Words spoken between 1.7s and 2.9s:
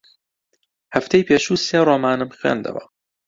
ڕۆمانم خوێندەوە.